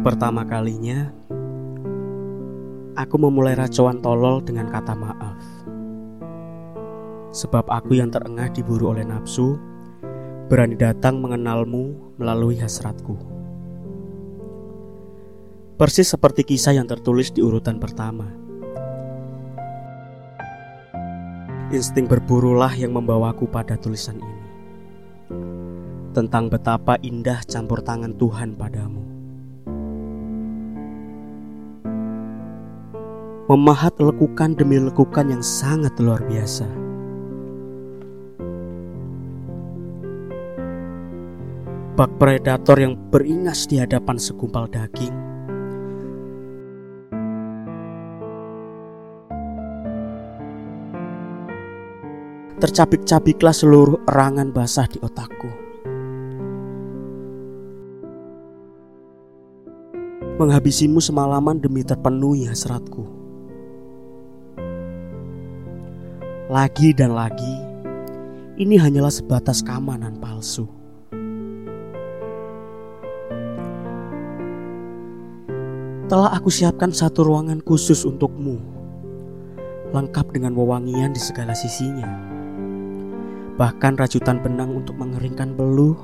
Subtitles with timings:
[0.00, 1.12] Untuk pertama kalinya,
[2.96, 5.36] aku memulai racauan tolol dengan kata maaf.
[7.36, 9.60] Sebab aku yang terengah diburu oleh nafsu,
[10.48, 13.12] berani datang mengenalmu melalui hasratku.
[15.76, 18.24] Persis seperti kisah yang tertulis di urutan pertama.
[21.76, 24.44] Insting berburulah yang membawaku pada tulisan ini.
[26.16, 29.09] Tentang betapa indah campur tangan Tuhan padamu.
[33.50, 36.70] Memahat lekukan demi lekukan yang sangat luar biasa.
[41.98, 45.10] Bak predator yang beringas di hadapan segumpal daging.
[52.62, 55.50] Tercabik-cabiklah seluruh erangan basah di otakku.
[60.38, 63.19] Menghabisimu semalaman demi terpenuhi hasratku.
[66.50, 67.62] Lagi dan lagi,
[68.58, 70.66] ini hanyalah sebatas keamanan palsu.
[76.10, 78.58] Telah aku siapkan satu ruangan khusus untukmu,
[79.94, 82.10] lengkap dengan wewangian di segala sisinya.
[83.54, 86.02] Bahkan rajutan benang untuk mengeringkan beluh,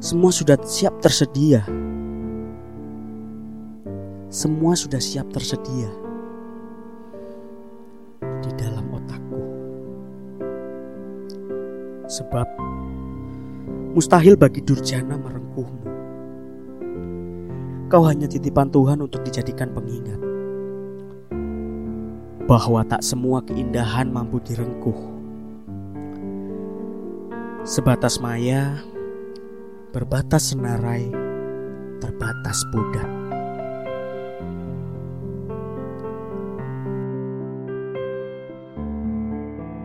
[0.00, 1.68] semua sudah siap tersedia.
[4.32, 6.09] Semua sudah siap tersedia
[12.10, 12.48] Sebab
[13.94, 15.86] mustahil bagi durjana merengkuhmu.
[17.86, 20.18] Kau hanya titipan Tuhan untuk dijadikan pengingat
[22.50, 24.98] bahwa tak semua keindahan mampu direngkuh.
[27.62, 28.82] Sebatas maya,
[29.94, 31.06] berbatas senarai,
[32.02, 33.19] terbatas budak.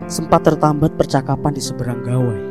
[0.06, 2.42] Sempat tertambat percakapan di seberang gawai.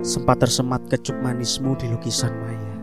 [0.00, 2.74] Sempat tersemat kecup manismu di lukisan maya.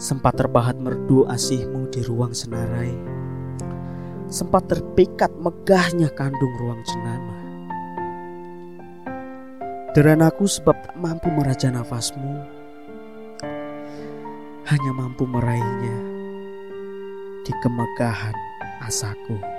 [0.00, 2.88] Sempat terpahat merdu asihmu di ruang senarai.
[4.32, 7.36] Sempat terpikat megahnya kandung ruang jenama.
[9.92, 12.32] Deranaku sebab tak mampu meraja nafasmu.
[14.72, 15.96] Hanya mampu meraihnya
[17.44, 18.32] di kemegahan
[18.80, 19.55] asaku.